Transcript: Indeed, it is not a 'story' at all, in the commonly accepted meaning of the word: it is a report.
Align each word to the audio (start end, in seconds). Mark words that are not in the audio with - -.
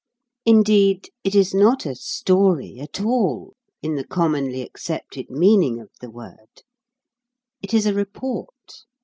Indeed, 0.47 1.11
it 1.23 1.35
is 1.35 1.53
not 1.53 1.85
a 1.85 1.93
'story' 1.93 2.79
at 2.79 2.99
all, 3.01 3.53
in 3.83 3.93
the 3.93 4.03
commonly 4.03 4.63
accepted 4.63 5.29
meaning 5.29 5.79
of 5.79 5.91
the 5.99 6.09
word: 6.09 6.63
it 7.61 7.71
is 7.71 7.85
a 7.85 7.93
report. 7.93 8.85